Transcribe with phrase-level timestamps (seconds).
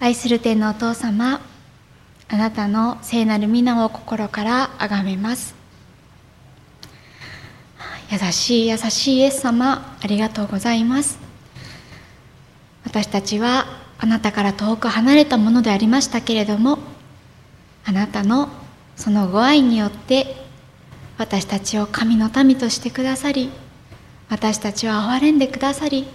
[0.00, 1.40] 愛する天のお父様
[2.28, 5.56] あなたの聖なる皆を心から崇めます。
[8.10, 11.18] 優しい優しいイエス様ありがとうございます。
[12.84, 13.66] 私たちは
[13.98, 16.78] あなたから遠く離れたものでありましたけれども
[17.84, 18.48] あなたの
[18.96, 20.36] そのご愛によって
[21.18, 23.50] 私たちを神の民としてくださり
[24.28, 26.06] 私たちを憐れんでくださり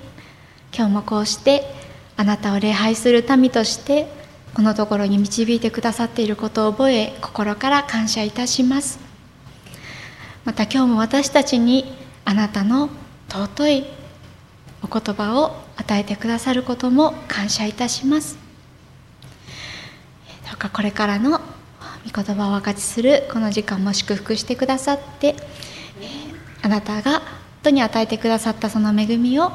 [0.73, 1.82] 今日もこうして
[2.16, 4.07] あなたを礼拝する民として
[4.54, 8.99] このところに導いてくださっていることを覚え心から感謝いたします。
[10.45, 11.95] また今日も私たちに
[12.26, 12.90] あなたの
[13.30, 13.85] 尊い
[14.84, 18.38] お言葉を与えてくださることも感謝いたします。
[20.45, 21.40] どうかこれからの
[22.05, 25.35] 御言葉を分かちするこの時間も祝福してくださって
[26.62, 27.21] あなたが本
[27.63, 29.52] 当に与えてくださったその恵みを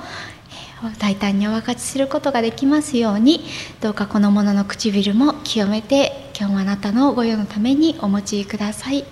[0.99, 3.41] 大胆にお分かちすることができますように
[3.81, 9.05] どうかこの者の唇も清めて今日もあなたの御用のためにお持ちください。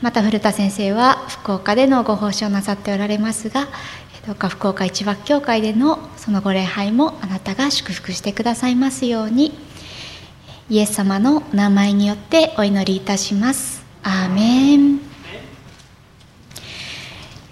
[0.00, 3.68] また古田先生は福岡でのご奉仕をなさっておられますが
[4.26, 9.52] どうか福岡一幕教会でのそのご礼拝もあなたが祝福してくださいますように
[10.70, 13.84] イエス様の名前によってお祈りいたします。
[14.02, 15.00] アーメン。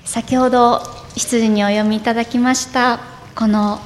[0.05, 2.99] 先ほど羊にお読みいただきました。
[3.35, 3.79] この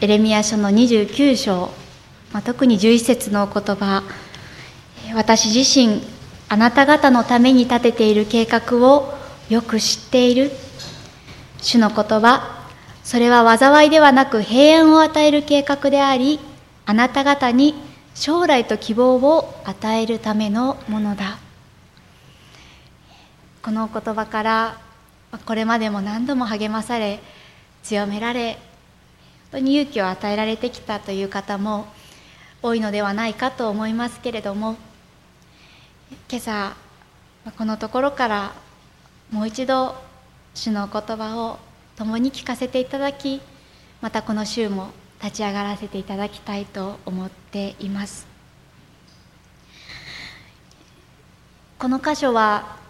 [0.00, 1.68] エレミア書の29章、
[2.32, 4.02] まあ、特に11節のお言葉。
[5.14, 6.00] 私自身
[6.48, 9.12] あなた方のために立てている計画を
[9.50, 10.50] よく知っている。
[11.60, 12.66] 主の言葉
[13.04, 16.40] それは災いではなく平安を与える計画であり
[16.86, 17.74] あなた方に
[18.14, 21.38] 将来と希望を与えるためのものだ。
[23.62, 24.91] この言葉から
[25.38, 27.20] これまでも何度も励まされ
[27.82, 28.60] 強められ本
[29.52, 31.86] 当に勇気を与えられてきたという方も
[32.62, 34.76] 多いのではないかと思いますけれども
[36.30, 36.76] 今朝
[37.56, 38.52] このところから
[39.30, 39.96] もう一度
[40.54, 41.58] 主の言葉を
[41.96, 43.40] 共に聞かせていただき
[44.00, 44.90] またこの週も
[45.22, 48.26] 立ち上がらせていただきたいと思っています。
[51.78, 52.81] この箇所は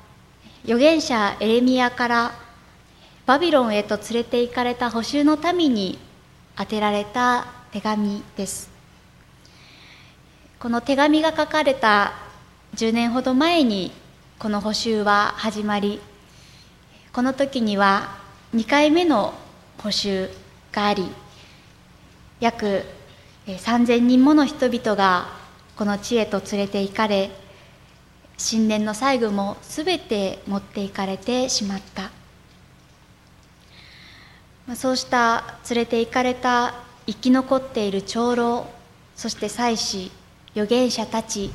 [0.64, 2.32] 預言者エレミアから
[3.26, 5.98] バビロンへと連れて行かれた補修の民に
[6.58, 8.70] 宛てられた手紙です。
[10.60, 12.12] この手紙が書かれた
[12.76, 13.90] 10年ほど前に
[14.38, 16.00] この補修は始まり
[17.12, 18.16] この時には
[18.54, 19.34] 2回目の
[19.78, 20.30] 補修
[20.70, 21.10] があり
[22.38, 22.84] 約
[23.46, 25.26] 3000人もの人々が
[25.76, 27.30] この地へと連れて行かれ
[28.50, 32.10] 神殿の最後も全て持って行かれてしまった。
[34.74, 36.74] そうした連れて行かれた
[37.06, 38.66] 生き残っている長老
[39.16, 40.12] そして祭司
[40.54, 41.50] 預言者たち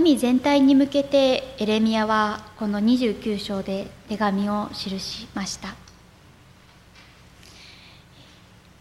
[0.00, 5.74] 民全体に向けてエレミアはこの29章で手紙を記しました。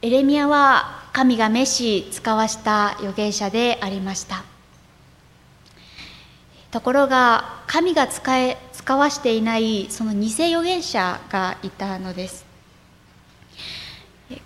[0.02, 4.51] エレミアは神が召し使わした預言者でありました。
[6.72, 12.46] ところが神が使え使わしていないその偽預言者がいたのです。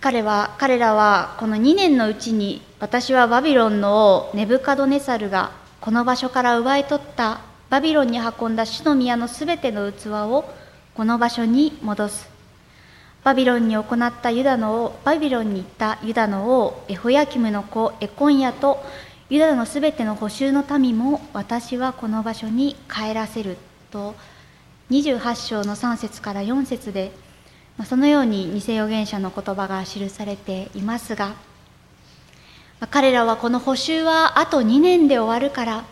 [0.02, 10.46] 彼は彼らはこの2年のうちに私はバビロンの王ネブカドネサルがこの場所から奪い取ったバビロンに運んだ主の宮のすべての器を
[10.96, 12.36] この場所に戻す。
[13.24, 18.84] バビロンに行ったユダの王、バビロンに行ったユダの王、エホヤキムの子、エコンヤと、
[19.28, 23.58] ユダのすべての補修の民も私はこの場所に帰らせる
[23.90, 24.14] と、
[24.92, 27.12] 28章の3節から4節で、
[27.86, 31.34] そのように偽預言者の言葉が記されていますが、
[32.92, 35.86] 彼らはこの補修はあと2年で終わるから、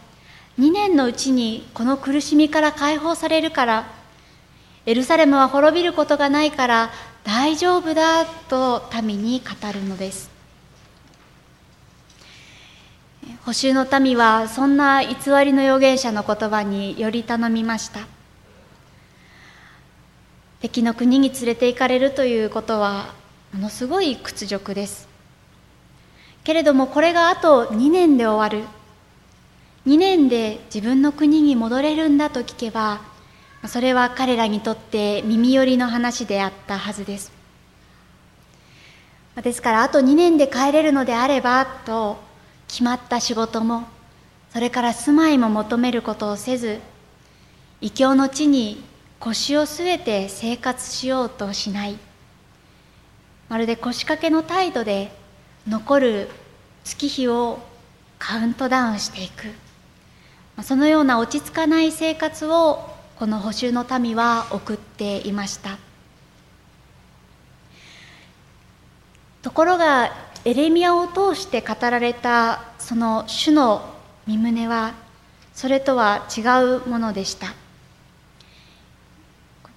[0.60, 3.88] 2年のうちにこの苦しみから解放されるから、
[4.86, 6.92] エルサレムは滅びることがないから
[7.24, 10.33] 大丈夫だと民に語るのです。
[13.46, 18.02] 補修の民はそんな偽りの預言者の言葉により頼みました。
[20.62, 23.14] 敵の国に連れて行かれるということは
[23.52, 25.08] ものすごい屈辱です。
[26.44, 28.68] けれどもこれがあと2年で終わる。
[29.86, 33.02] 2年で自分の国に戻れるんだと聞けば
[33.68, 37.34] それは彼らにとって耳寄りの話であったはずです。
[39.42, 42.23] ですからあと2年で帰れるのであればと
[42.74, 43.84] 決まった仕事も
[44.52, 46.80] それから住まいも求めることをせず
[47.82, 48.84] 異教の地に
[49.20, 52.00] 腰を据えて生活しようとしない。
[53.48, 55.12] まるで腰掛けの態度で
[55.68, 56.30] 残る
[56.84, 57.60] 月日を
[58.18, 59.54] カウントダウンしていく。
[60.64, 65.78] そのような落ち着かない生活をこの補修の民は送っていました。
[69.44, 73.94] ところがエレミアを通して語られたその主の
[74.28, 74.94] 身旨は
[75.54, 76.42] それとは違
[76.82, 77.54] うものでした。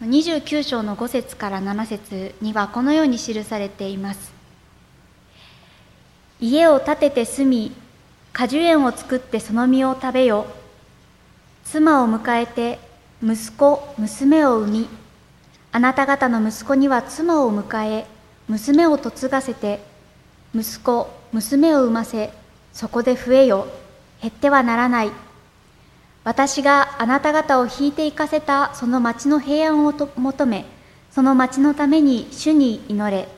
[0.00, 4.32] 29章の5節から7節にはこのように記されています。
[6.40, 7.72] 家を建てて住み
[8.32, 10.46] 果樹園を作ってその実を食べよ。
[11.64, 12.78] 妻を迎えて
[13.22, 14.88] 息子娘を産み
[15.72, 18.06] あなた方の息子には妻を迎え
[18.48, 19.80] 娘を嫁がせて
[20.56, 22.32] 息子娘を産ませ
[22.72, 23.66] そこで増えよ。
[24.22, 25.10] 減ってはならない。
[26.24, 30.64] 私があなた方を引いて行かせたその町の平安を求め
[31.10, 33.28] その町のために主に祈れ。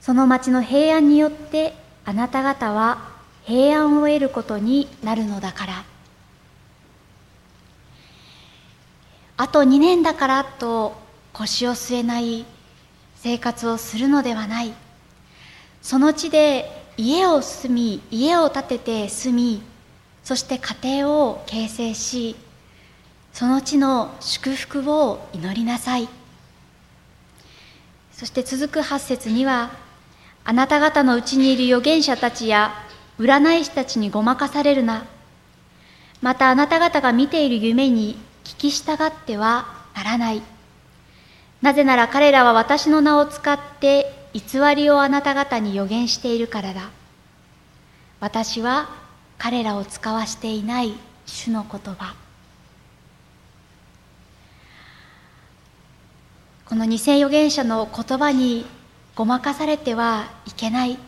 [0.00, 1.74] その町の平安によって
[2.06, 3.12] あなた方は
[3.44, 5.84] 平安を得ることになるのだから。
[9.36, 10.96] あと2年だからと
[11.32, 12.46] 腰を据えない
[13.16, 14.72] 生活をするのではない。
[15.82, 19.62] その地で家を住み家を建てて住み
[20.22, 22.36] そして家庭を形成し
[23.32, 26.08] その地の祝福を祈りなさい。
[28.12, 29.72] そして続く8節には
[30.44, 32.72] あなた方のうちにいる預言者たちや
[33.18, 35.06] 占い師たちにごまかされるな。
[36.20, 40.42] またあなた方が見ている夢に聞き従ってはならない。
[41.62, 46.90] なぜなら彼らは私の名を使って偽りをあなた方に予言しているからだ。
[48.20, 48.88] 私は
[49.38, 50.94] 彼らを使わしていない
[51.26, 52.14] 主の言葉。
[56.66, 58.64] この偽預言者の言葉に
[59.14, 60.98] ごまかされてはいけない。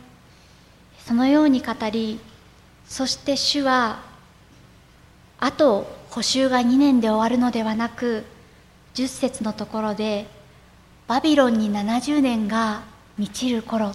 [1.06, 2.18] そのように語り
[2.86, 4.00] そして主は
[5.38, 8.24] あと補修が2年で終わるのではなく
[8.94, 10.26] 10節のところで
[11.06, 12.82] バビロンに70年が
[13.16, 13.92] 満ちる頃。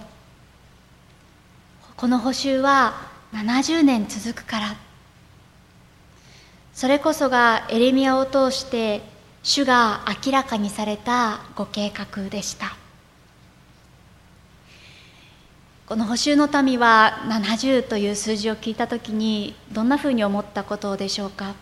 [1.98, 2.94] この補修は
[3.34, 4.76] 70年続くから。
[6.74, 9.02] それこそがエレミアを通して
[9.44, 12.78] 主が明らかにされたご計画でした。
[15.86, 21.56] この補修の民は70という数字を聞いた時にどんなふうに思ったことでしょうか。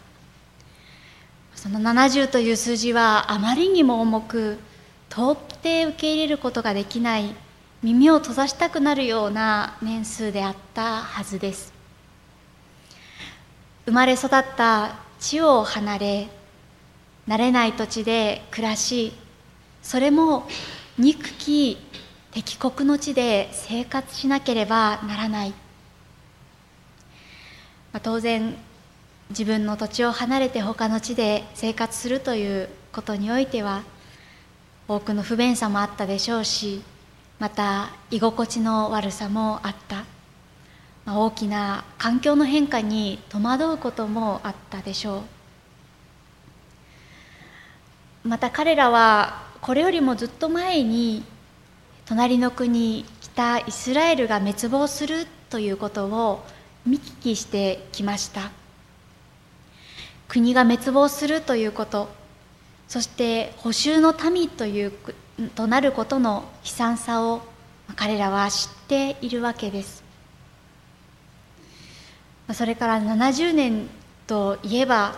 [1.55, 4.59] その70という数字はあまりにも重く
[5.09, 7.33] 到底受け入れることができない
[7.83, 11.73] 耳を閉ざしたくなるような年数であったはずです。
[13.85, 16.27] 生まれ育った地を離れ
[17.27, 19.13] 慣れない土地で暮らし
[19.81, 20.47] それも
[20.97, 21.77] 憎き
[22.31, 25.55] 敵国の地で生活しなければならない、ま
[27.93, 28.55] あ、当然
[29.29, 33.83] 自分の土地を離れて他の地で生活するということにおいては
[34.89, 36.81] 多くの不便さもあったでしょうし
[37.39, 40.05] また居心地の悪さもあった、
[41.05, 45.23] まあ、大きな環境の変化に戸惑うこともあったでしょ
[48.25, 48.27] う。
[48.27, 51.23] また彼らはこれよりもずっと前に
[52.05, 56.43] 隣の国北イスラエルが滅亡するということを
[56.85, 58.51] 見聞きしてきました。
[60.27, 62.09] 国が滅亡するということ
[62.87, 64.93] そして補修の民という
[65.55, 67.41] となることの悲惨さを
[67.95, 70.03] 彼らは知っているわけです。
[72.53, 73.87] それから70年
[74.25, 75.15] といえば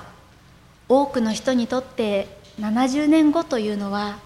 [0.88, 2.28] 多くの人にとって
[2.60, 4.18] 70年後というのは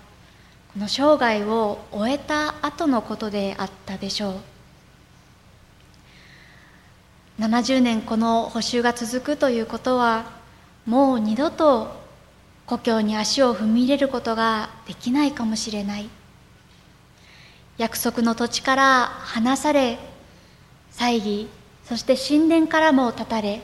[0.73, 4.35] この生涯を終えた後のことであったでしょう。
[7.39, 10.25] 70年この補修が続くということは
[10.85, 12.02] もう二度と
[12.65, 16.10] 故郷に足を踏み入れることができないかもしれない。
[17.77, 19.98] 約束の土地から離され
[20.91, 21.50] 猜疑
[21.86, 23.63] そして神殿からも断たれ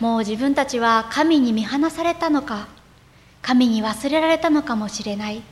[0.00, 2.68] もう自分たちは神に見放されたのか
[3.42, 5.42] 神に忘れられたのかもしれない。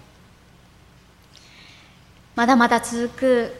[2.34, 3.54] まだまだ続く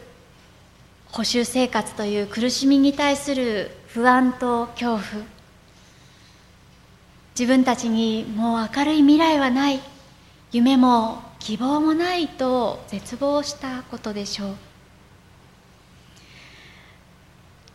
[1.07, 5.36] 補修生活という苦しみに対する不安と恐怖。
[7.37, 9.79] 自分たちにもう明るい未来はない。
[10.51, 14.55] 夢も希望もないと絶望したことでしょう。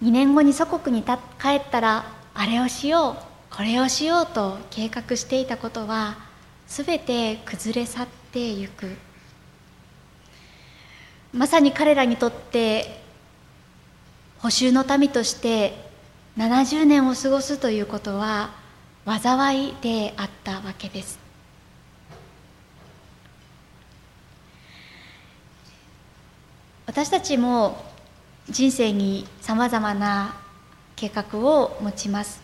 [0.03, 1.13] 2年後に祖国に帰
[1.59, 2.05] ったら
[2.35, 6.17] あれをしようこれをしようと計画していたことは
[6.67, 8.97] 全て崩れ去ってゆく。
[11.33, 13.01] まさに彼らにとって
[14.41, 15.89] 補修の民として
[16.37, 18.61] 70年を過ごすということは
[19.05, 21.19] 災いであったわけです。
[26.87, 27.85] 私たちも
[28.49, 30.37] 人生にさまざまな
[30.95, 32.43] 計画を持ちます。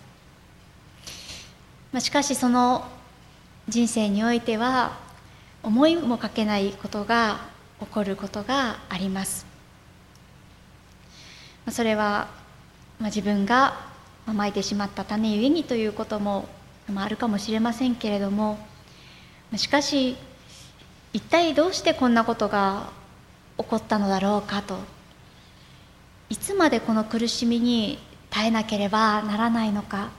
[2.01, 2.87] しかしその
[3.69, 4.99] 人生においては
[5.63, 7.41] 思いもかけないことが
[7.81, 9.47] 起こることがあります。
[11.71, 12.29] それは
[13.01, 13.87] 自分が
[14.33, 16.49] まいてしまった種ゆえにということも
[16.95, 18.59] あるかもしれませんけれども
[19.57, 20.17] しかし
[21.13, 22.91] 一体どうしてこんなことが
[23.59, 24.79] 起こったのだろうかと
[26.31, 27.99] いつまでこの苦しみに
[28.31, 30.11] 耐えなければならないのか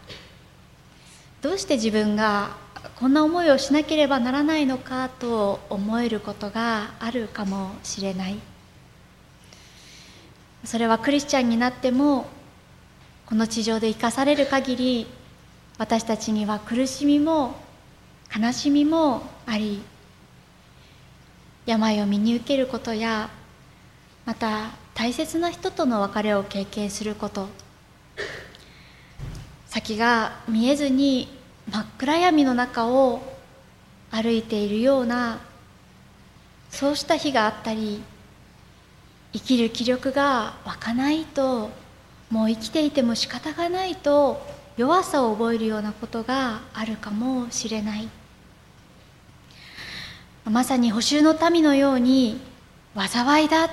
[1.42, 2.58] どうして自分が
[3.00, 8.40] こんな思いをしなければならないのかと思えることがあるかもしれない。
[10.66, 12.26] それはクリスチャンになっても
[13.30, 15.08] この地上で生かされる限り
[15.78, 17.56] 私たちには苦しみも
[18.36, 19.84] 悲しみもあり
[21.68, 23.30] 病を身に受けることや
[24.26, 27.48] また大切な人との別れを経験すること。
[29.70, 31.30] 先が見えずに
[31.72, 33.22] 真っ暗闇の中を
[34.10, 35.40] 歩いているような
[36.72, 38.02] そうした日があったり
[39.32, 41.70] 生きる気力が湧かないと
[42.30, 44.46] もう生きていても仕方がないと
[44.78, 48.08] 弱さを覚えるようなことがあるかもしれない。
[50.46, 52.40] まさに補修の民のように
[52.96, 53.70] 災いだ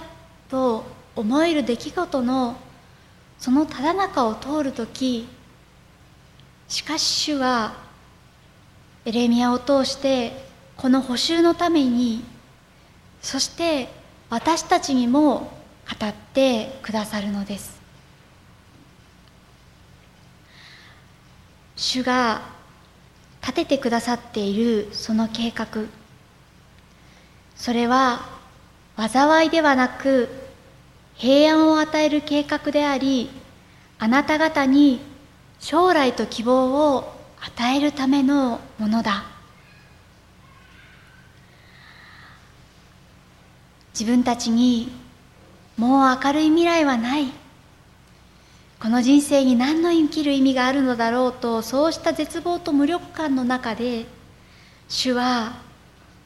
[0.48, 0.84] と
[1.14, 2.56] 思える出来事の
[3.38, 5.28] そのただ中を通る時
[6.68, 7.74] しかし主は
[9.04, 10.32] エレミアを通して
[10.76, 12.24] この補修のために
[13.22, 13.88] そして
[14.28, 15.52] 私たちにも
[16.00, 17.75] 語ってくださるのです。
[21.76, 22.40] 主が
[23.42, 25.84] 立ててくださっているその計画。
[27.54, 28.20] それは
[28.96, 30.28] 災いではなく
[31.14, 33.30] 平安を与える計画であり
[33.98, 35.00] あなた方に
[35.58, 39.24] 将来と希望を与えるためのものだ。
[43.98, 44.92] 自分たちに
[45.78, 47.45] もう明るい未来はない。
[48.80, 54.04] この人生に何の生きる意味があるのだろうとそうした絶望と無力感の中で
[54.88, 55.56] 主は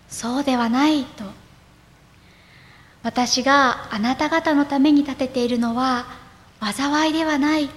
[0.09, 1.25] そうではないと。
[3.03, 6.07] 私があなた方のために立てているのは
[6.61, 7.71] 災いではない。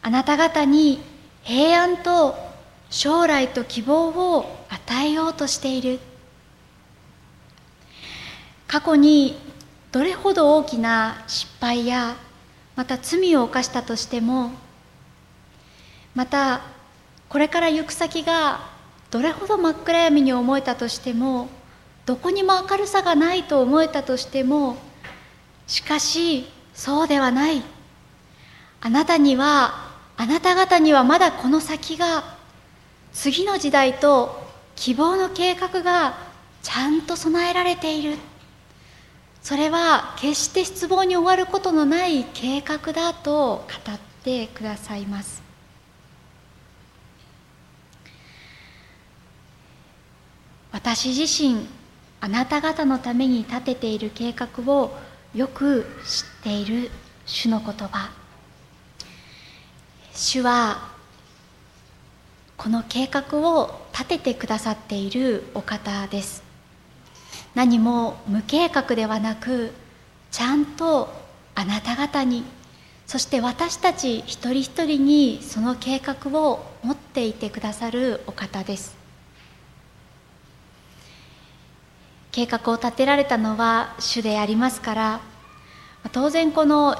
[0.00, 1.00] あなた方に
[1.42, 2.34] 平安と
[2.90, 6.00] 将来と希望を与えようとしている。
[8.66, 9.38] 過去に
[9.92, 12.16] どれほど大きな失敗や
[12.76, 14.50] また罪を犯したとしても
[16.14, 16.62] また
[17.28, 18.60] これから行く先が
[19.10, 21.48] どれほど真っ暗闇に思えたとしても
[22.06, 24.76] どこにも明るさがないと思えたとしても
[25.66, 27.62] しかしそうではない。
[28.80, 32.36] あなたにはあなた方にはまだこの先が
[33.12, 34.42] 次の時代と
[34.74, 36.14] 希望の計画が
[36.62, 38.16] ちゃんと備えられている。
[39.42, 45.42] それは決して失望に終わることのない計画だと語ってくださいます。
[50.70, 51.66] 私自身
[52.20, 54.96] あなた方のために立てている計画を
[55.34, 56.90] よく知っている
[57.26, 58.10] 主の言葉。
[60.14, 60.92] 主は
[62.56, 66.41] この計画を立ててくださっているお方です。
[67.54, 69.72] 何も無計画ではなく
[70.30, 71.12] ちゃんと
[71.54, 72.44] あなた方に
[73.06, 78.96] そして私たち一人一人にその計画を持っていてくださるお方です。
[82.30, 85.20] 計画を立てられたのは主でありますから
[86.12, 86.96] 当然この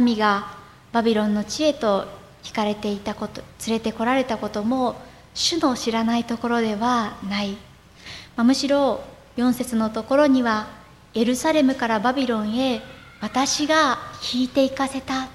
[0.00, 0.56] 民が
[0.92, 2.06] バビロンの地へと
[2.44, 4.96] 引かれていたこと連れてこられたことも
[5.32, 7.52] 主の知らないところではない、
[8.36, 9.04] まあ、むしろ
[9.36, 10.68] 4節のところには
[11.14, 12.82] エルサレムからバビロンへ
[13.20, 13.98] 私が
[14.32, 15.28] 引いて行かせた。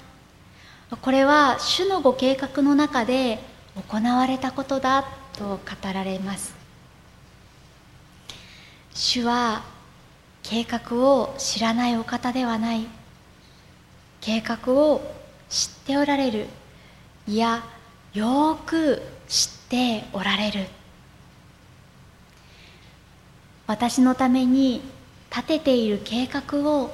[1.02, 3.38] これは主のご計画の中で
[3.88, 5.04] 行われたことだ
[5.36, 5.60] と語
[5.92, 6.54] られます。
[8.94, 9.62] 主は
[10.42, 12.86] 計画を知らないお方ではない。
[14.20, 15.00] 計画を
[15.48, 16.46] 知っておられる。
[17.26, 17.62] いや
[18.12, 20.66] よく知っておられる。
[23.70, 24.82] 私のために
[25.30, 26.90] 立てている計画を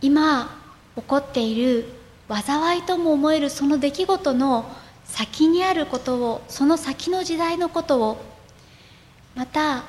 [0.00, 0.56] 今
[0.94, 1.86] 起こっている
[2.28, 4.64] 災いとも思えるその出来事の
[5.04, 8.24] 先にあることをその先の時代のことを
[9.34, 9.86] また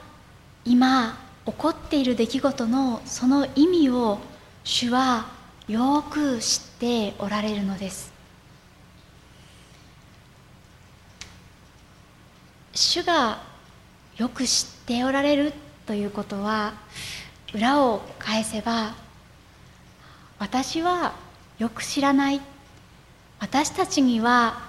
[0.66, 4.18] 今起こっている出来事のその意味を
[4.64, 5.28] 主は
[5.68, 8.12] よく知っておられるのです。
[12.74, 13.55] 主が
[14.18, 15.54] よく知っておられる
[15.86, 16.74] ということは
[17.54, 18.96] 裏を返せば
[20.40, 21.14] 私は
[21.58, 22.42] よく知らない。
[23.40, 24.62] 私たちには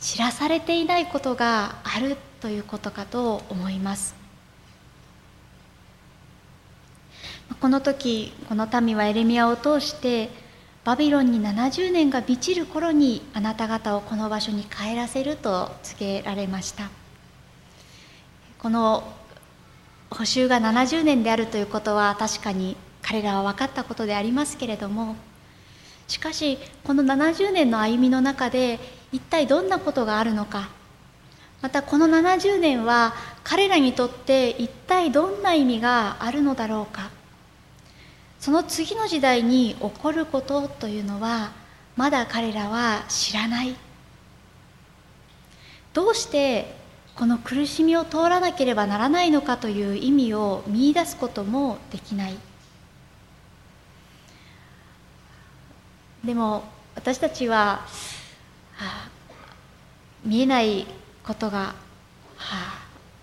[0.00, 4.14] 知らされていないことがあるということかと思います。
[7.60, 10.30] この時この民はエレミアを通して
[10.84, 17.01] バビロンに70年が満ちる頃にあなた方をこの場所に帰らせると告げられました。
[18.62, 19.02] この
[20.08, 25.16] 補修が70年であるということは確かに彼らは分かったことでありますけれども
[26.06, 28.78] しかしこの70年の歩みの中で
[29.10, 30.68] 一体どんなことがあるのか。
[31.60, 33.14] またこの70年は
[33.44, 37.10] 彼らにとって一体どんな意味があるのだろうか。
[38.38, 41.52] その次の時代に起こることというのは
[41.96, 43.74] まだ彼らは知らない。
[45.92, 46.81] どうして
[47.16, 52.34] この苦しみを通らなければならないのかという意味を見いだすこともできない。
[56.24, 56.64] でも
[56.94, 57.86] 私たちは、は
[58.78, 59.10] あ、
[60.24, 60.86] 見えない
[61.24, 61.74] ことが、は
[62.46, 62.82] あ、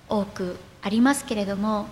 [0.10, 1.88] 多くありますけれども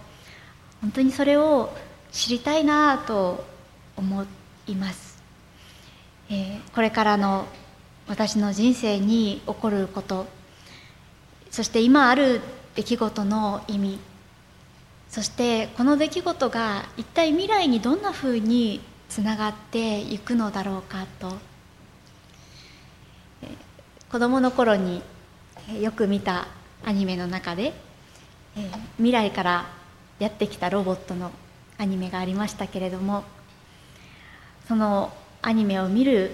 [0.82, 1.74] 本当にそれを
[2.12, 3.46] 知りたいなと
[3.96, 4.26] 思
[4.68, 5.22] います、
[6.30, 7.46] えー、これからの
[8.08, 10.26] 私の人生に起こること
[11.52, 12.42] そして今ある
[12.76, 14.00] 出来事の意味。
[15.10, 21.38] そしてこの出来事が一体未来にどんなふうにつながっていくのだろうかと。
[24.12, 25.02] 子どもの頃に
[25.82, 26.48] よく見た
[26.86, 27.74] アニメの中で
[28.96, 29.66] 未来から
[30.20, 31.32] やってきたロボットの
[31.78, 33.24] アニメがありましたけれども
[34.68, 36.32] そのアニメを見る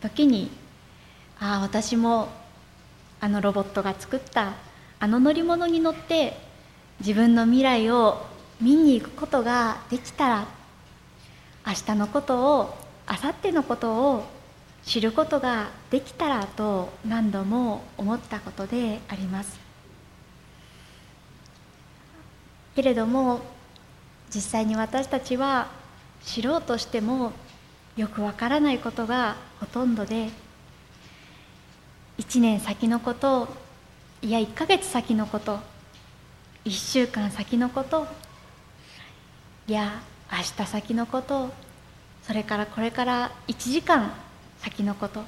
[0.00, 0.50] 時に
[1.38, 2.28] ああ私も
[3.20, 4.54] あのロボットが作った
[4.98, 6.36] あの乗り物に乗って
[7.00, 8.26] 自分の未来を
[8.60, 10.46] 見に行くことができたら
[11.66, 12.74] 明日のことを
[13.08, 14.24] 明後日のことを
[14.84, 19.58] 知ることができたらと何度も思ったことであります。
[22.74, 23.40] けれども
[24.34, 25.68] 実際に私たちは
[26.22, 27.32] 知ろうとしても
[27.96, 30.30] よくわからないことがほとんどで
[32.20, 33.48] 1年先のこと
[34.20, 35.58] いや1ヶ月先のこと
[36.66, 38.06] 1週間先のこと
[39.66, 41.50] いや明日先のこと
[42.22, 44.12] それからこれから1時間
[44.58, 45.24] 先のこと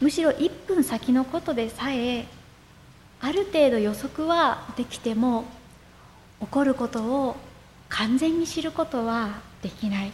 [0.00, 2.26] むしろ1分先のことでさえ
[3.20, 5.44] ある程度予測はできても
[6.40, 7.36] 起こることを
[7.88, 10.12] 完全に知ることはできない。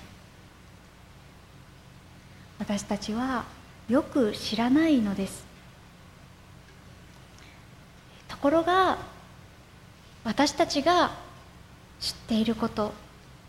[2.59, 3.44] 私たちは
[3.88, 5.51] よく知らないのです。
[8.42, 8.98] ところが
[10.24, 11.12] 私たちが
[12.00, 12.92] 知っていること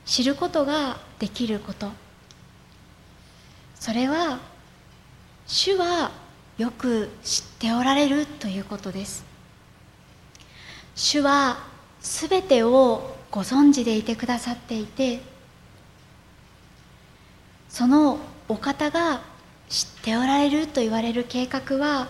[0.05, 1.89] 知ることができること。
[3.73, 4.37] それは
[5.47, 6.11] 主は
[6.59, 9.25] よく知っておられるということです。
[10.95, 11.57] 主は
[11.99, 15.21] すべてをご存知でいてくださっていて
[17.67, 19.21] そのお方が
[19.69, 22.09] 知っておられると言われる計画は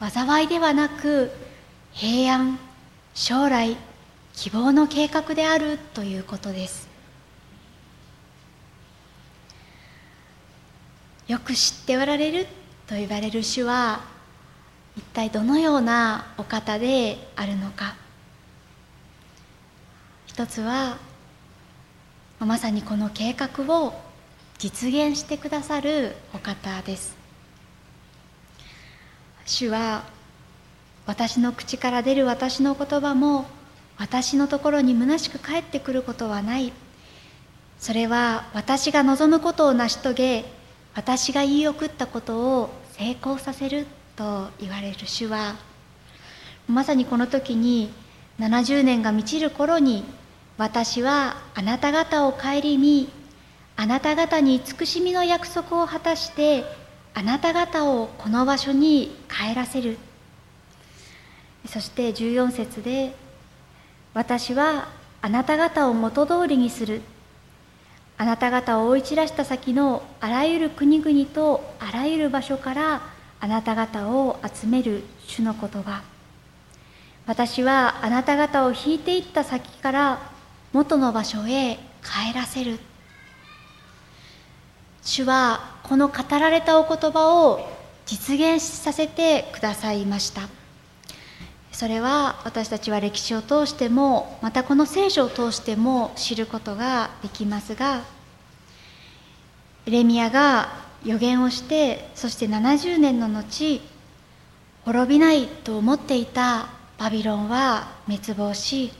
[0.00, 1.45] 災いではなく
[1.96, 2.58] 平安
[3.14, 3.74] 将来
[4.34, 6.86] 希望の計画であるということです。
[11.26, 12.46] よく知っておられる
[12.86, 14.04] と言われる主は
[14.94, 17.96] 一体どのようなお方であるのか。
[20.26, 20.98] 一つは
[22.40, 23.98] まさにこの計画を
[24.58, 27.16] 実現してくださるお方です。
[29.46, 30.14] 主は
[31.06, 33.46] 私の口から出る私の言葉も
[33.96, 36.72] 私のところに虚しく帰ってくることはない。
[37.78, 40.44] それは私が望むことを成し遂げ
[40.94, 45.56] 私が言い送ったことを成功させると言われる主は
[46.66, 47.92] まさにこの時に
[48.40, 50.04] 70年が満ちる頃に
[50.56, 53.10] 私はあなた方を顧み
[53.76, 56.64] あなた方に慈しみの約束を果たして
[57.12, 59.98] あなた方をこの場所に帰らせる。
[61.66, 63.14] そして14節で
[64.14, 64.88] 私は
[65.20, 67.02] あなた方を元通りにする。
[68.18, 73.02] あなた方を追い散らした先のあらゆる国々とあらゆる場所から
[73.40, 76.02] あなた方を集める主の言葉。
[77.26, 80.18] 私はあなた方を引いていった先から
[80.72, 82.78] 元の場所へ帰らせる。
[85.02, 87.68] 主はこの語られたお言葉を
[88.06, 90.65] 実現させてくださいました。
[91.76, 98.00] それは私たちは歴史を通してもまたこの聖書を通しても知ることができますが
[99.84, 100.70] エレミアが
[101.04, 103.82] 予言をしてそして70年の後
[104.86, 108.90] 滅びないと思っていたバビロンは滅亡し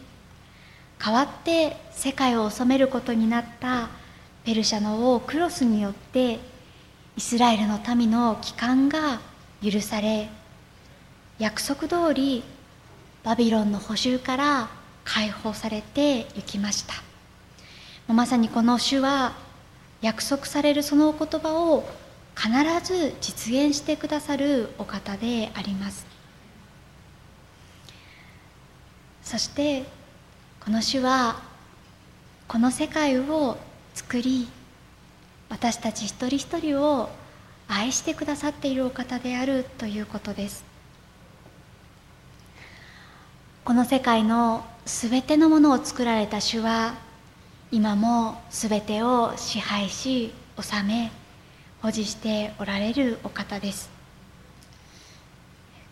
[0.99, 3.89] 代わって世界を治めることになった
[4.45, 6.41] ペルシャの王クロスによって
[7.17, 9.21] イスラエルの民の帰還が
[9.65, 10.29] 許され
[11.39, 12.45] 約束通り
[13.27, 14.69] バビロンの補修から
[15.05, 16.95] 解放されてゆきました。
[18.07, 19.33] まさにこの主は
[20.01, 21.89] 約束されるそのお言葉を
[22.37, 22.49] 必
[22.87, 26.07] ず実現してくださるお方であります。
[29.25, 29.83] そして
[30.65, 31.43] この主は
[32.47, 33.57] この世界を
[33.95, 34.47] 作り
[35.49, 37.11] 私たち一人一人を
[37.67, 40.66] 愛してくださっているお方であるということです。
[43.67, 46.95] この世界のすべてのものを作られた主は
[47.73, 51.11] 今もすべてを支配し治め
[51.83, 53.91] 保持しておられるお方です。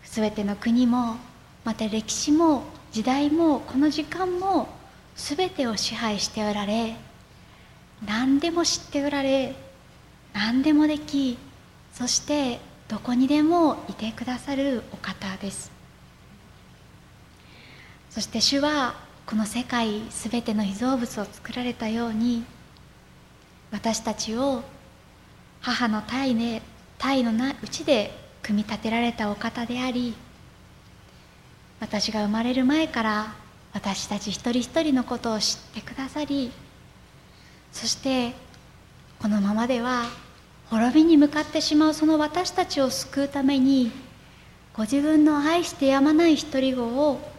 [0.05, 1.17] すべての国も
[1.65, 4.69] また歴史も時代もこの時間も
[5.17, 6.95] すべてを支配しておられ
[8.05, 9.53] 何でも知っておられ
[10.31, 11.37] 何でもでき
[11.91, 15.74] そしてどこにでもいてくださるお方です。
[18.15, 22.45] そして主はこの世界すべての被造物を作られたように
[23.73, 24.63] 私たちを
[25.59, 26.61] 母の体で
[26.97, 30.15] 体のなうちで組み立てられたお方であり
[31.81, 33.35] 私が生まれる前から
[33.73, 36.53] 私たち一人一人のことを知ってくださり
[37.73, 38.31] そして
[39.21, 40.05] このままでは
[40.69, 43.91] 滅びに向かってしまうその私たちを救うために
[44.73, 47.34] ご自分の愛してやまない一人子を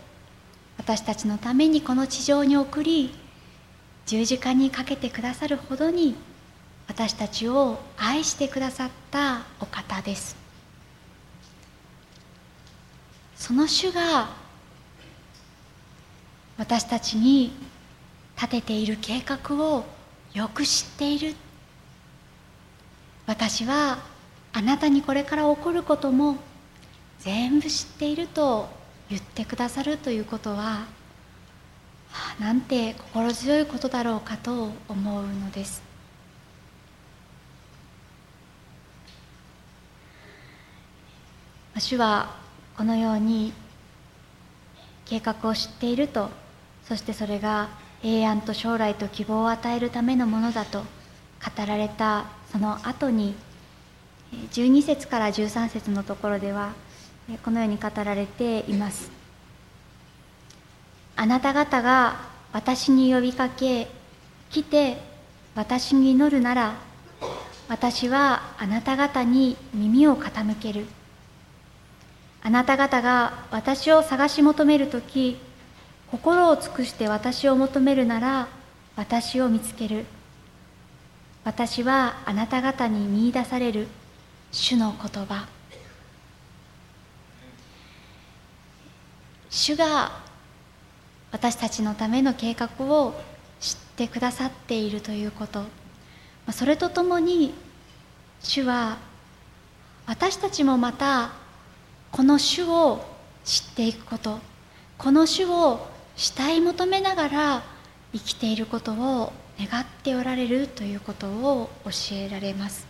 [0.79, 3.15] 私たちのためにこの地上に送り
[4.07, 6.15] 十字架にかけてくださるほどに
[6.87, 10.37] 私たちを愛してくださったお方です。
[13.37, 14.29] その主が
[16.57, 17.53] 私たちに
[18.37, 19.85] 立てている計画を
[20.33, 21.35] よく知っている。
[23.27, 23.99] 私は
[24.53, 26.37] あなたにこれから起こることも
[27.19, 28.69] 全部知っていると
[29.09, 30.87] 言ってくださるということは
[32.41, 35.83] なんて心強いことだろうかと思うのです。
[41.79, 42.35] 主は
[42.77, 43.53] このように
[45.05, 46.31] 計画を知っていると
[46.85, 47.69] そしてそれが
[48.01, 50.87] 平安と将来と希望を与えるためのものだと語
[51.67, 53.35] られたその後に
[54.53, 56.73] 12節から13節のところでは
[57.45, 59.11] このように語られています。
[61.17, 62.21] あなた方が
[62.53, 63.89] 私に呼びかけ
[64.51, 64.99] 来て
[65.55, 66.75] 私に祈るなら
[67.69, 70.87] 私はあなた方に耳を傾ける。
[72.43, 75.37] あなた方が私を探し求めるとき
[76.13, 78.47] 心を尽くして私を求めるなら
[78.95, 80.05] 私を見つける。
[81.45, 83.89] 私はあなた方に見いだされる
[84.53, 85.56] 主の言葉。
[89.57, 90.13] 主が
[91.33, 93.19] 私たちのための計画を
[93.59, 95.63] 知ってくださっているということ。
[96.53, 97.55] それとともに
[98.43, 98.99] 主は
[100.07, 101.33] 私たちもまた
[102.13, 103.03] この主を
[103.47, 104.41] 知っていくこと。
[104.99, 107.63] この主を慕い求めながら
[108.13, 112.87] 生きていることを願っておられるということを教えられます。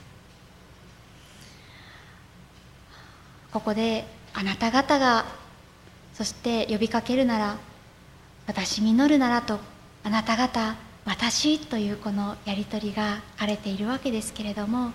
[3.52, 5.46] ここであなた方が
[6.16, 7.59] そして呼びかけるなら
[8.46, 9.59] 私に祈るならと
[10.02, 14.92] あなた方私というこのやり取りが書かれているわけですけれども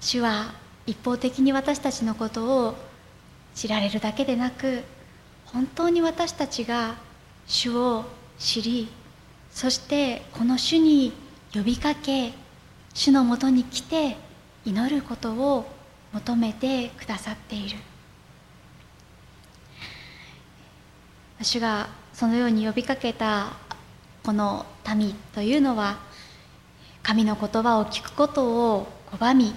[0.00, 0.54] 主は
[0.86, 2.74] 一方的に私たちのことを
[3.54, 4.82] 知られるだけでなく
[5.44, 6.94] 本当に私たちが
[7.46, 8.04] 主を
[8.38, 8.88] 知り
[9.50, 11.12] そしてこの主に
[11.52, 12.32] 呼びかけ
[12.94, 14.16] 主のもとに来て
[14.64, 15.66] 祈ることを
[16.14, 17.76] 求めてくださっている。
[21.40, 23.52] 主がそのように呼びかけた
[24.24, 25.98] この民というのは
[27.02, 29.54] 神の言葉を聞くことを拒み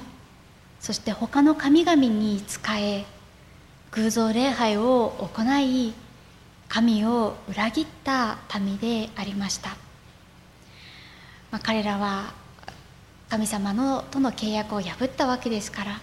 [0.79, 3.05] そして他の神々に仕え
[3.91, 5.93] 偶像礼拝を行い
[6.69, 9.71] 神を裏切った民でありました、
[11.51, 12.33] まあ、彼らは
[13.29, 15.99] 神様のとの契約を破ったわけですから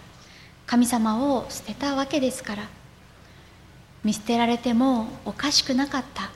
[0.67, 2.64] 神様を捨てたわけですから
[4.05, 6.31] 見捨てられてもおかしくなかった。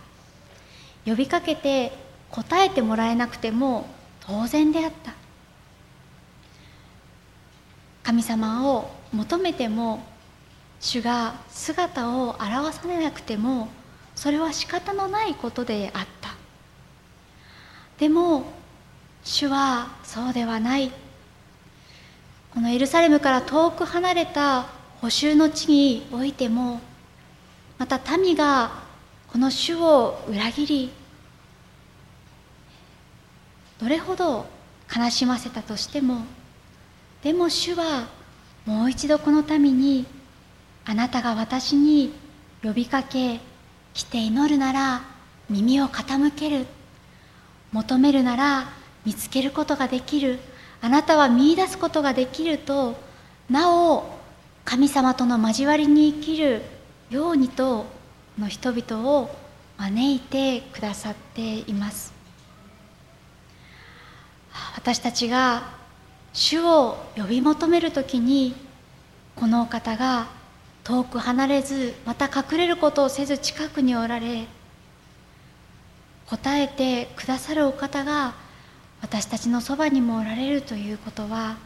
[1.04, 1.92] 呼びかけて
[2.30, 3.86] 答えてもらえなくても
[4.20, 5.12] 当然であった。
[8.02, 10.04] 神様を求めても
[10.80, 13.68] 主が姿を現されなくても
[14.14, 16.34] それは仕方のないことであった。
[17.98, 18.44] でも
[19.24, 20.90] 主はそうではない。
[22.52, 24.66] このエルサレムから遠く離れた
[25.00, 26.80] 補修の地においても
[27.82, 28.70] また民が
[29.32, 30.90] この主を裏切り
[33.80, 34.46] どれほど
[34.96, 36.18] 悲しませたとしても
[37.24, 38.06] でも主は
[38.66, 40.06] もう一度この民に
[40.84, 42.12] あなたが私に
[42.62, 43.40] 呼びかけ
[43.94, 45.02] 来て祈るなら
[45.50, 46.66] 耳を傾ける。
[47.72, 48.68] 求めるなら
[49.04, 50.38] 見つけることができる。
[50.80, 52.96] あなたは見いだすことができると
[53.50, 54.04] なお
[54.64, 56.62] 神様との交わりに生きる。
[57.12, 57.84] ようにと
[58.38, 59.30] の人々を
[59.76, 62.12] 招いてくださっています。
[64.76, 65.62] 私たちが
[66.32, 68.54] 主を呼び求める時に
[69.36, 70.28] このお方が
[70.84, 74.46] 遠く離れずまた隠れることをせず近くにおられ
[76.26, 78.34] 答えてくださるお方が
[79.02, 81.56] 私たちのそばにもおられるということは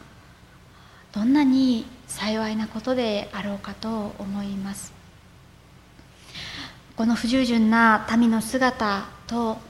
[1.13, 4.96] どんなに幸いなことであろうかと思います。
[6.97, 9.61] この不従順な民の姿と本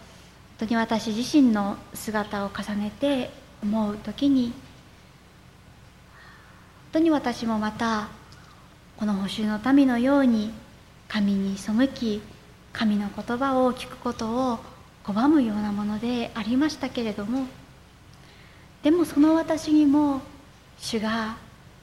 [0.58, 4.52] 当に私自身の姿を重ねて思う時に本
[6.92, 8.08] 当に私もまた
[8.96, 10.52] この補修の民のように
[11.08, 12.22] 神に背き
[12.72, 14.58] 神の言葉を聞くことを
[15.02, 17.46] 拒むようなものでありましたけれども
[18.84, 20.20] でもその私にも
[20.78, 21.36] 主が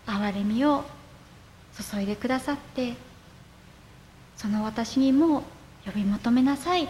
[0.08, 0.86] 憐れみを
[1.92, 2.94] 注いでくださって
[4.38, 5.43] その私にも
[5.86, 6.88] 呼び求めなさい。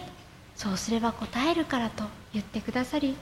[0.56, 3.16] そうすれば答えるからと言ってくださり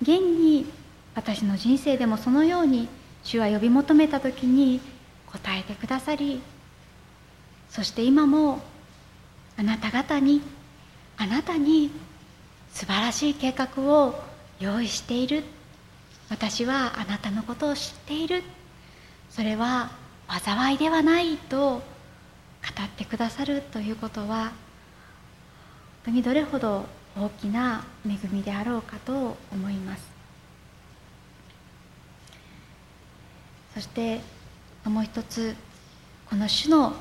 [0.00, 0.66] 現に
[1.14, 2.88] 私の人生でもそのように
[3.22, 4.80] 主は呼び求めた時に
[5.26, 6.42] 答えてくださり
[7.68, 8.60] そして今も
[9.56, 10.42] あなた方に
[11.16, 11.90] あなたに
[12.72, 14.20] 素晴らしい計画を
[14.58, 15.44] 用意している。
[16.30, 18.42] 私はあなたのことを知っている。
[19.30, 19.90] それは
[20.28, 21.82] 災いではないと
[22.62, 24.52] 語ってくださるということは
[26.04, 30.12] 本当にどれほど大きな恵みであろうかと思います。
[33.74, 34.20] そして
[34.84, 35.54] もう一つ
[36.28, 36.94] この主の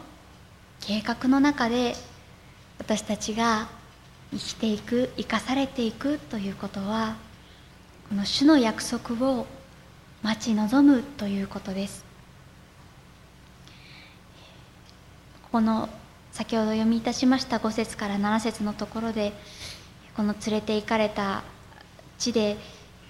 [0.80, 1.96] 計画の中で
[2.80, 3.68] 私たちが
[4.32, 7.16] 生きていく生かされていくということは
[8.10, 9.46] この主の約束を
[10.22, 12.11] 待ち望むということです。
[15.52, 15.90] ここの
[16.32, 19.34] 先ほど読みいたしました5節から7節のところで
[20.16, 21.44] この連れて行かれた
[22.18, 22.56] 地で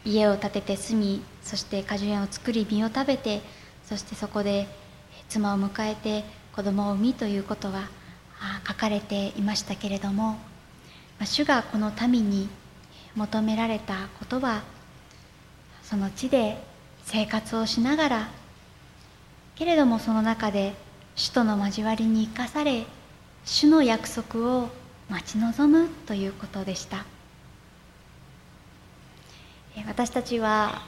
[0.06, 3.42] 家を建てて住みそして果樹園を作り実を食べて
[3.86, 4.68] そしてそこで
[5.30, 6.24] 妻を迎えて
[6.56, 7.90] 子供を産みということは
[8.68, 10.38] 書かれていましたけれども
[11.24, 12.50] 主がこの民に
[13.16, 14.64] 求められたことは
[15.84, 16.58] その地で
[17.04, 18.30] 生活をしながら
[19.54, 20.74] けれどもその中で
[21.16, 22.86] 主との交わりに生かされ
[23.46, 24.70] 主の約束を
[25.10, 27.06] 待ち望むということでした。
[29.88, 30.82] 私たちは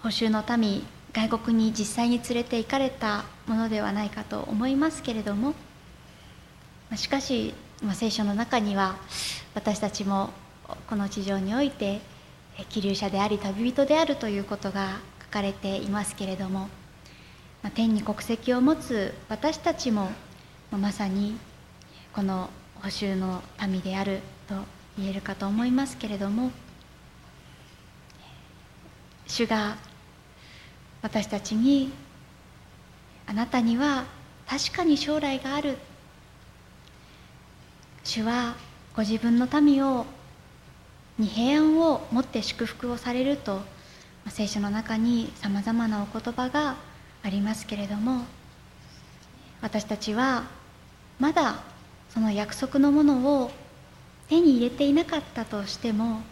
[0.00, 5.54] 補修の民外国に実際に連れて行かれたものではないかと思いますけれども
[6.96, 7.54] しかし、
[7.94, 8.96] 聖書の中には
[9.54, 10.30] 私たちも
[10.88, 12.00] この地上において
[12.68, 16.68] 気流者であり旅人であるということが書かれていますけれども、
[17.62, 20.06] ま、天に国籍を持つ私たちも、
[20.70, 21.36] まあ、まさに
[22.12, 24.54] この補修の民であると
[24.98, 26.50] 言えるかと思いますけれども
[29.26, 29.76] 主が
[31.00, 31.92] 私たちに
[33.26, 34.04] あなたには
[34.46, 35.78] 確かに将来がある。
[38.04, 38.56] 主は
[38.94, 40.04] ご自分の民を
[41.18, 43.60] に平安を持って祝福をされると
[44.28, 46.76] 聖書の中にさまざまなお言葉が
[47.22, 48.24] ありますけれども
[49.60, 50.44] 私たちは
[51.18, 51.62] まだ
[52.10, 53.50] その約束のものを
[54.28, 56.22] 手に入れていなかったとしても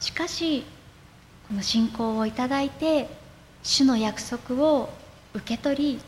[0.00, 0.64] しかし
[1.48, 3.08] この信仰をいただいて
[3.62, 4.88] 主の約束を
[5.34, 6.00] 受け取り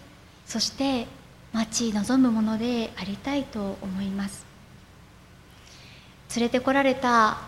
[0.47, 1.07] そして
[1.53, 4.45] 待ち望むものでありたいと思います。
[6.37, 7.39] 連れてこられた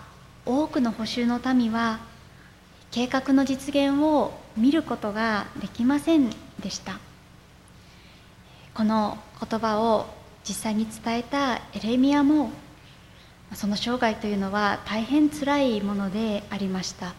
[0.44, 1.98] 多くの補修の民は
[2.92, 6.45] 計画の実現を見ることができません。
[6.60, 6.98] でした。
[8.74, 10.06] この言葉を
[10.46, 12.50] 実際に伝えたエレミアも
[13.54, 17.14] その生涯というのは大変つらいものでありました。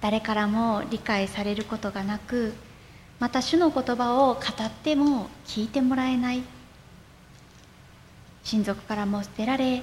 [0.00, 2.54] 誰からも理解されることがなく
[3.18, 6.42] また主の言葉を語っても聞いてもらえない。
[8.44, 9.82] 親族からも捨てられ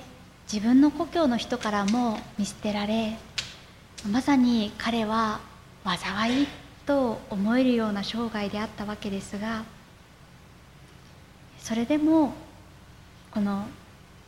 [0.52, 3.18] 自分の故郷の人からも見捨てられ
[4.10, 5.42] まさに彼は
[5.84, 6.48] 災い
[6.88, 9.64] と思えるような生涯であったわけですが
[11.60, 12.34] それでも
[13.32, 13.66] この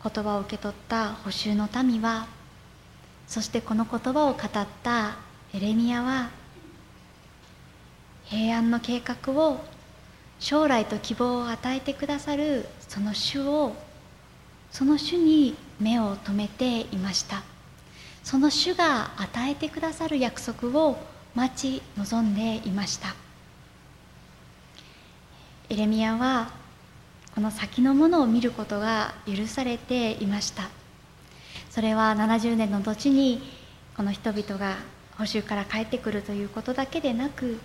[0.04, 2.28] 言葉を受け取った補修の民は
[3.28, 5.18] そしてこの言葉を語った
[5.54, 6.30] エレミアは
[8.26, 9.64] 平安の計画を
[10.40, 13.74] 将来と希望を与えてくださるその主を
[14.72, 17.42] その主に目を留めていました。
[18.24, 21.00] その主が与えてくださる約束を
[21.40, 23.16] 待ち望んでいました。
[25.70, 26.50] エレミアは
[27.34, 30.68] この先のものを見ることが許されていました。
[31.70, 33.42] それは70年の後に
[33.96, 34.80] この人々が
[35.18, 37.58] 補修から帰ってくるということだけでなく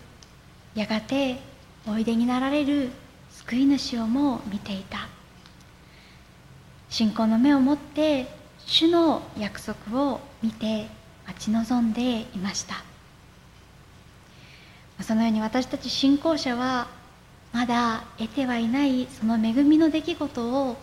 [0.76, 1.40] やがて
[1.84, 2.90] おいでになられる
[3.32, 5.08] 救い主をも見ていた。
[6.90, 8.28] 信仰の目を持って
[8.66, 10.86] 主の約束を見て
[11.26, 12.93] 待ち望んでいました。
[15.00, 16.88] そのように私たち信仰者は
[17.52, 20.76] まだ得てはいないその恵みの出来事を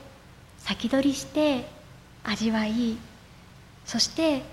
[0.58, 1.68] 先取りして
[2.24, 2.98] 味わい
[3.86, 4.44] そして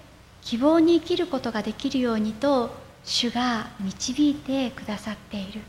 [0.43, 2.71] 希望に生きることができるようにと
[3.05, 5.61] 主が導いてくださっている。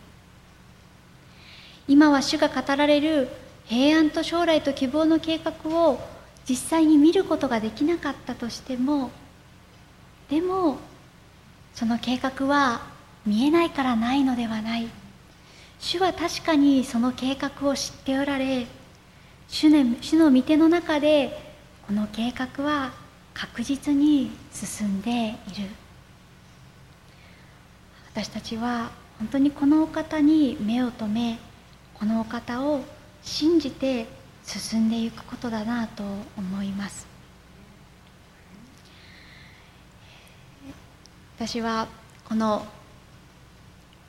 [1.90, 3.30] 今は主が語られる
[3.66, 6.00] 平安と将来と希望の計画を
[6.48, 9.10] 実際に見ることができなかったとしても
[10.30, 10.78] でも
[11.74, 12.82] その計画は
[13.30, 14.88] 見えないからないのではない。
[15.80, 18.66] 主は確かにその計画を知っておられ
[19.48, 21.54] 主の御手の中で
[21.88, 22.92] この計画は
[23.34, 25.36] 確実に進んでいる。
[28.12, 31.40] 私たちは本当にこのお方に目を留め
[31.94, 32.82] このお方を
[33.22, 34.08] 信じて
[34.44, 36.04] 進んでいくことだなと
[36.36, 37.08] 思います。
[41.38, 41.88] 私は
[42.28, 42.66] この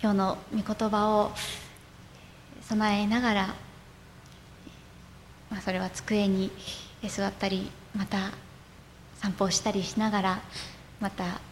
[0.03, 1.31] 今日の御言葉を
[2.63, 3.47] 備えながら、
[5.51, 6.51] まあ、それは机に
[7.07, 8.31] 座ったりまた
[9.17, 10.43] 散歩をしたりしながら
[11.01, 11.43] また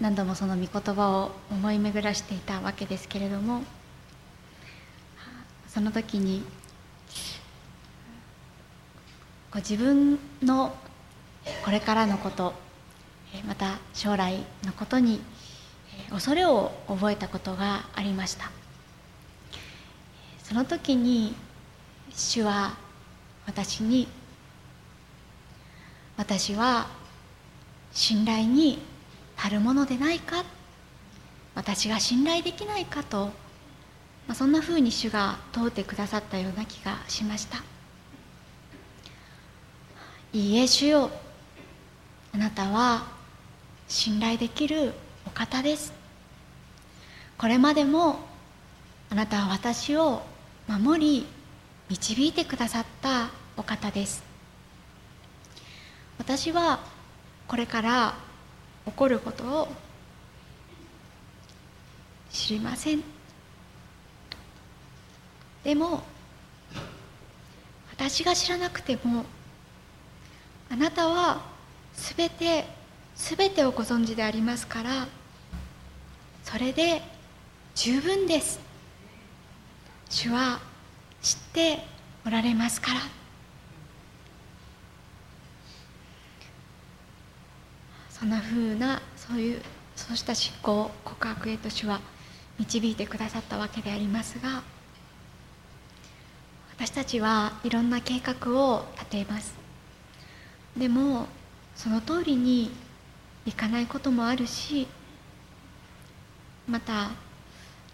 [0.00, 3.62] 何度もその御言葉を思い巡らしていたわけですけれども
[5.68, 6.42] その時に
[9.50, 10.74] ご自分の
[11.62, 12.54] これからのこと
[13.46, 15.20] また将来のことに
[16.10, 18.50] 恐れを覚えたことがありました
[20.42, 21.34] その時に
[22.14, 22.76] 主は
[23.46, 24.08] 私に
[26.16, 26.86] 私は
[27.92, 28.78] 信頼に
[29.36, 30.44] 足るものでないか
[31.54, 33.26] 私が信頼できないかと、
[34.26, 37.62] まあ、そんなふうに主が問うてくださったような気がしました。
[40.34, 41.10] いいえ主よ。
[42.34, 43.06] あなたは
[43.88, 44.92] 信頼できる
[45.26, 45.95] お方です。
[47.38, 48.18] これまでも
[49.10, 50.22] あなたは私を
[50.66, 51.26] 守り
[51.88, 54.22] 導いてくださったお方です。
[56.18, 56.80] 私は
[57.46, 58.14] これから
[58.86, 59.68] 起こることを
[62.30, 63.02] 知りません。
[65.62, 66.02] でも
[67.90, 69.24] 私が知らなくても
[70.70, 71.42] あなたは
[71.92, 72.64] すべて
[73.14, 75.08] すべてをご存知でありますから
[76.44, 77.02] それで
[77.76, 78.58] 十分です。
[80.08, 80.60] 主は
[81.20, 81.84] 知って
[82.26, 83.00] おられますから。
[88.08, 89.62] そんなふうなそういう
[89.94, 92.00] そうした信仰告白へと主は
[92.58, 94.62] 導いてくださったわけでありますが
[96.78, 99.54] 私たちはいろんな計画を立てます。
[100.78, 101.26] でも
[101.74, 102.70] その通りに
[103.44, 104.88] いかないこともあるし
[106.66, 107.10] また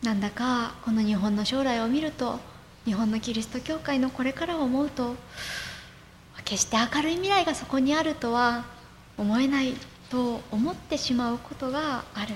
[0.02, 2.40] なんだかこの日本の将来を見ると
[2.84, 5.14] 日本のキリスト教会のこれからを思うと
[6.44, 8.64] 決して明るい未来がそこにあるとは
[9.16, 9.74] 思えない
[10.10, 12.34] と思ってしまうことがある。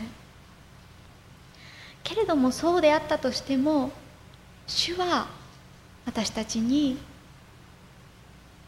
[2.04, 3.90] けれどもそうであったとしても
[4.68, 5.26] 主は
[6.04, 6.96] 私たちに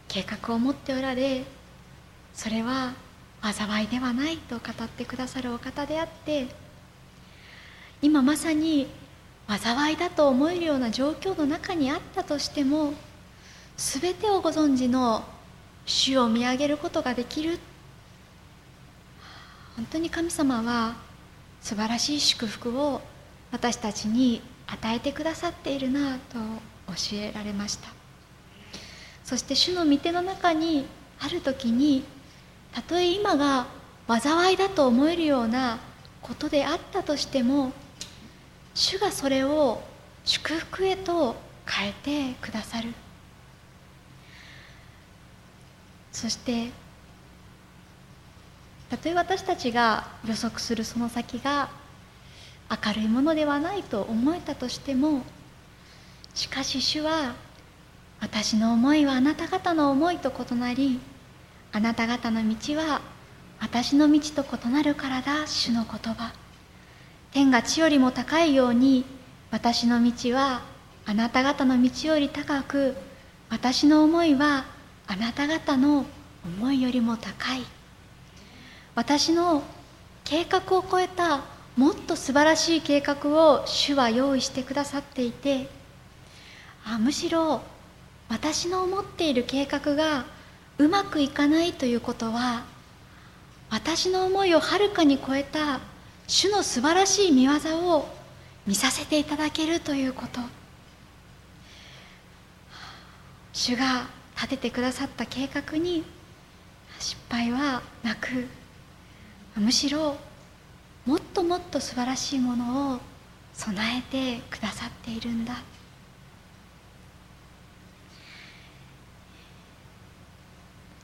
[0.08, 1.44] 計画を持っておられ
[2.34, 2.94] それは
[3.40, 6.48] 災いではないと語ってくださるお方であって
[8.00, 8.86] 今まさに
[9.48, 12.94] 災いだと思えるような状況の中にあったとしても
[13.76, 15.24] 全てをご存知の
[15.86, 17.58] 主を見上げることができる。
[19.76, 20.96] 本当に神様は
[21.60, 23.00] 素晴らしい祝福を
[23.52, 26.38] 私たちに与えてくださっているなと
[26.88, 27.88] 教えられました。
[29.24, 30.86] そして主の御手の中に
[31.20, 32.04] ある時に
[32.72, 33.66] たとえ今が
[34.08, 35.78] 災いだと思えるような
[36.22, 37.72] ことであったとしても
[38.78, 39.82] 主がそれを
[40.24, 41.34] 祝福へと
[41.66, 41.92] 変え
[42.32, 42.94] てくださる。
[46.12, 46.70] そして
[48.88, 51.70] たとえ私たちが予測するその先が
[52.70, 55.22] 明るいものではないと思えたとしても
[56.34, 57.34] しかし主は
[58.20, 61.00] 私の思いはあなた方の思いと異なり
[61.72, 63.00] あなた方の道は
[63.60, 65.46] 私の道と異なるからだ。
[65.48, 66.32] 主の言葉。
[67.32, 69.04] 天が地よりも高いように
[69.50, 70.62] 私の道は
[71.06, 72.94] あなた方の道より高く
[73.50, 74.64] 私の思いは
[75.06, 76.04] あなた方の
[76.44, 77.62] 思いよりも高い。
[78.94, 79.62] 私の
[80.24, 81.44] 計画を超えた
[81.76, 85.68] もっと素晴らしい計画を主は用意してくださっていて
[86.84, 87.62] あむしろ
[88.28, 90.24] 私の思っている計画が
[90.78, 92.64] うまくいかないということは
[93.70, 95.78] 私の思いをはるかに超えた
[96.28, 97.52] 主の素晴らしい見業
[97.88, 98.06] を
[98.66, 100.40] 見させていただけるということ。
[103.54, 104.06] 主が
[104.36, 106.04] 立ててくださった計画に
[107.00, 108.46] 失敗はなく
[109.56, 110.16] むしろ
[111.04, 113.00] もっともっと素晴らしいものを
[113.54, 115.54] 備えてくださっているんだ。
[115.54, 115.62] 本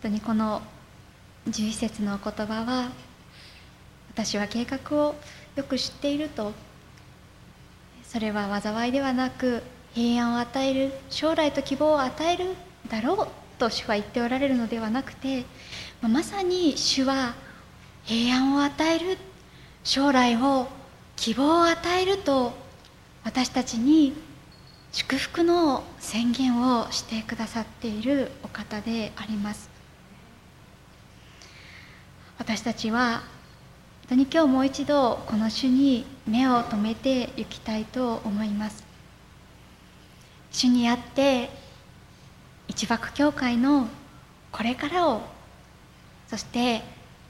[0.02, 0.62] 当にこの
[1.48, 2.90] 11節のお言葉は
[4.14, 5.14] 私は計画を
[5.56, 6.52] よく知っていると。
[8.04, 9.60] それは災いではなく
[9.92, 12.54] 平安を与える将来と希望を与える
[12.88, 15.44] だろうと主は言っておられるのではなくて
[16.00, 17.34] まさに主は
[18.04, 19.18] 平安を与える
[19.82, 20.68] 将来を
[21.16, 22.52] 希望を与えると
[23.24, 24.14] 私たちに
[24.92, 29.68] 祝福の宣言をしてくださっているお方であります。
[32.38, 33.22] 私たちは
[34.08, 38.84] 当に今日もう一度この主に目を留めていきたいと思います。
[40.52, 41.50] 主にあって
[42.68, 43.88] 一幕教会の
[44.52, 45.22] これからを
[46.28, 46.82] そして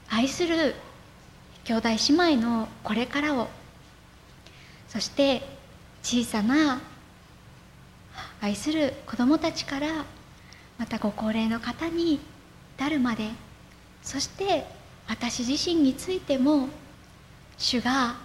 [0.09, 0.75] 愛する
[1.63, 3.47] 兄弟姉妹のこれからを
[4.87, 5.41] そして
[6.03, 6.81] 小さな
[8.41, 10.05] 愛する子どもたちから
[10.77, 12.19] またご高齢の方に
[12.77, 13.29] 至るまで
[14.03, 14.67] そして
[15.07, 16.69] 私自身についても
[17.57, 18.15] 主が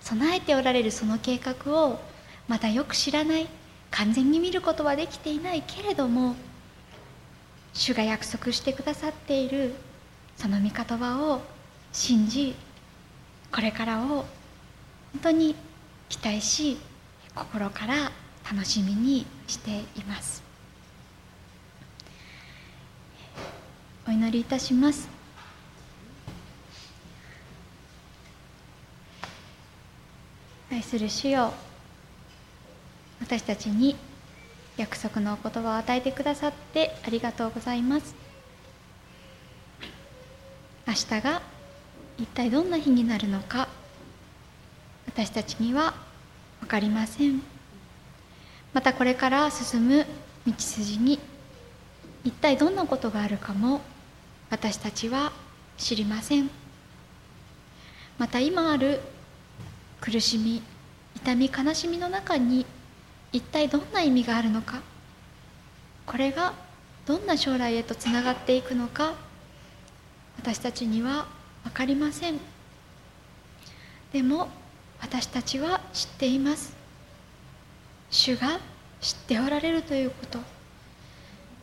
[0.00, 2.00] 備えておられるその計画を
[2.48, 3.46] まだよく知らない
[3.90, 6.34] 完全に見ることはできていないけれども
[7.72, 9.74] 主が約束してくださっている
[10.36, 11.42] その御言葉を
[11.92, 12.54] 信じ
[13.52, 14.26] これからを本
[15.22, 15.54] 当に
[16.08, 16.78] 期待し
[17.34, 18.10] 心から
[18.50, 20.42] 楽しみにしています。
[24.06, 25.17] お祈りいたします。
[30.70, 31.54] 愛する主よ
[33.20, 33.96] 私たちに
[34.76, 38.14] 約束のお言葉を与えてくださってありがとうございます。
[40.86, 41.42] 明日が
[42.18, 43.68] 一体どんな日になるのか
[45.06, 45.94] 私たちには
[46.60, 47.42] 分かりません。
[48.72, 50.06] またこれから進む
[50.46, 51.18] 道筋に
[52.24, 53.80] 一体どんなことがあるかも
[54.50, 55.32] 私たちは
[55.78, 56.50] 知りません。
[58.18, 59.00] また今ある
[60.00, 60.62] 苦しみ
[61.16, 62.64] 痛み悲しみの中に
[63.32, 64.80] 一体どんな意味があるのか？
[66.06, 66.54] これが
[67.04, 69.14] どんな将来へとつながっていくのか？
[70.38, 71.26] 私たちには
[71.64, 72.38] 分かりません。
[74.12, 74.48] でも
[75.00, 76.74] 私たちは知っています。
[78.10, 78.60] 主が
[79.00, 80.38] 知っておられるということ。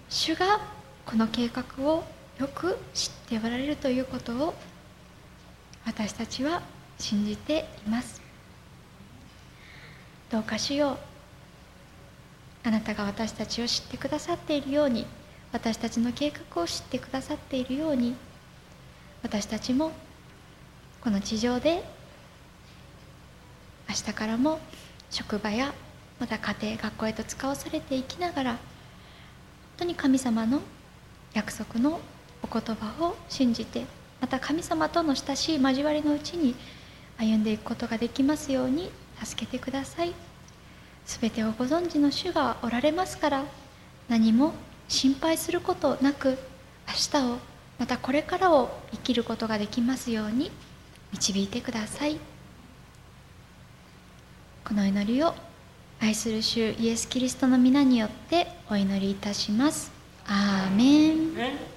[0.09, 0.59] 主が
[1.05, 2.03] この計画を
[2.37, 4.53] よく知っておられるということを
[5.85, 6.61] 私たちは
[6.99, 8.21] 信じています。
[10.35, 10.97] どうか主よ
[12.65, 15.05] うあなたが私たちを知ってくださっているように
[15.53, 18.15] 私たちの計画を知ってくださっているように
[19.23, 19.93] 私たちも
[20.99, 21.85] この地上で
[23.87, 24.59] 明日からも
[25.09, 25.73] 職場や
[26.19, 28.59] また家庭学校へと使わされていきながら本
[29.77, 30.59] 当に神様の
[31.33, 32.01] 約束の
[32.43, 33.85] お言葉を信じて
[34.19, 36.55] また神様との親しい交わりのうちに
[37.17, 38.91] 歩んでいくことができますように
[39.23, 40.13] 助けてください。
[41.05, 43.43] 全てをご存知の主がおられますから
[44.09, 44.53] 何も
[44.87, 46.37] 心配することなく
[46.87, 47.37] 明日を
[47.77, 50.51] またこれからを生きることができますように
[51.11, 52.17] 導いてください。
[54.63, 55.35] この祈りを
[55.99, 59.91] 愛する主イエス・キリストの皆によってお祈りいたします。
[60.27, 61.74] アーメン。